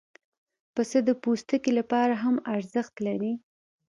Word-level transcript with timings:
پسه 0.75 0.99
د 1.07 1.09
پوستکي 1.21 1.71
لپاره 1.79 2.13
هم 2.23 2.35
ارزښت 2.55 2.95
لري. 3.07 3.33